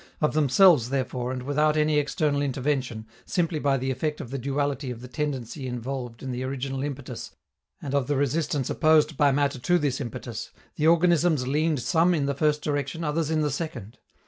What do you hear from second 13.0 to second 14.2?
others in the second.